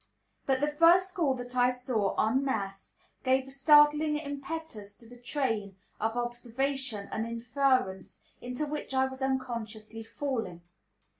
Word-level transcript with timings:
But 0.47 0.61
the 0.61 0.67
first 0.67 1.09
school 1.09 1.35
that 1.35 1.55
I 1.55 1.69
saw, 1.69 2.15
en 2.19 2.43
masse, 2.43 2.95
gave 3.23 3.45
a 3.45 3.51
startling 3.51 4.17
impetus 4.17 4.95
to 4.97 5.07
the 5.07 5.15
train 5.19 5.77
of 5.99 6.17
observation 6.17 7.07
and 7.11 7.27
inference 7.27 8.23
into 8.41 8.65
which 8.65 8.95
I 8.95 9.05
was 9.05 9.21
unconsciously 9.21 10.01
falling. 10.03 10.63